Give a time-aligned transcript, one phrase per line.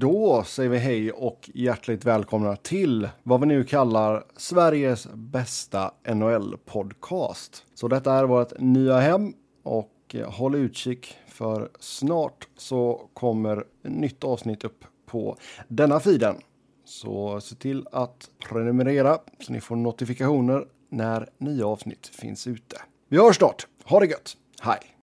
[0.00, 7.64] Då säger vi hej och hjärtligt välkomna till vad vi nu kallar Sveriges bästa NHL-podcast.
[7.74, 13.66] Så detta är vårt nya hem och eh, håll utkik för snart så kommer ett
[13.82, 15.36] nytt avsnitt upp på
[15.68, 16.36] denna feeden.
[16.84, 22.76] Så se till att prenumerera så ni får notifikationer när nya avsnitt finns ute.
[23.08, 23.66] Vi hörs snart.
[23.84, 24.36] Ha det gött.
[24.60, 24.94] Hej!